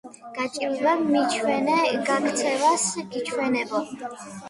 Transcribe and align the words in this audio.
გაჭირვება 0.37 0.93
მიჩვენე, 1.09 1.77
გაქცევას 2.09 2.91
გიჩვენებო. 3.15 3.87